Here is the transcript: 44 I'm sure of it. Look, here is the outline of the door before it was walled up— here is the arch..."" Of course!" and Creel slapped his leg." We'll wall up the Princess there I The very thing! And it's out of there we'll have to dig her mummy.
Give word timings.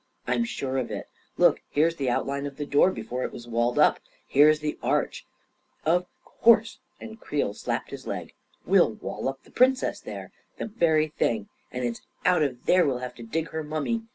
44 0.25 0.33
I'm 0.39 0.45
sure 0.45 0.77
of 0.79 0.89
it. 0.89 1.07
Look, 1.37 1.61
here 1.69 1.85
is 1.85 1.97
the 1.97 2.09
outline 2.09 2.47
of 2.47 2.57
the 2.57 2.65
door 2.65 2.89
before 2.89 3.23
it 3.23 3.31
was 3.31 3.47
walled 3.47 3.77
up— 3.77 3.99
here 4.35 4.49
is 4.49 4.59
the 4.59 4.79
arch..."" 4.81 5.27
Of 5.85 6.07
course!" 6.25 6.79
and 6.99 7.19
Creel 7.21 7.53
slapped 7.53 7.91
his 7.91 8.07
leg." 8.07 8.33
We'll 8.65 8.93
wall 8.95 9.29
up 9.29 9.43
the 9.43 9.51
Princess 9.51 9.99
there 9.99 10.31
I 10.55 10.63
The 10.63 10.69
very 10.71 11.09
thing! 11.09 11.49
And 11.71 11.85
it's 11.85 12.01
out 12.25 12.41
of 12.41 12.65
there 12.65 12.87
we'll 12.87 12.97
have 12.97 13.13
to 13.13 13.21
dig 13.21 13.49
her 13.49 13.63
mummy. 13.63 14.01